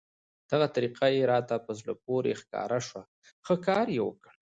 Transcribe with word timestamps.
دغه 0.51 0.67
طریقه 0.75 1.05
یې 1.15 1.23
راته 1.33 1.55
په 1.65 1.71
زړه 1.79 1.93
پورې 2.03 2.37
ښکاره 2.41 2.79
شوه، 2.87 3.03
ښه 3.45 3.55
کار 3.67 3.85
یې 3.95 4.01
وکړ. 4.05 4.31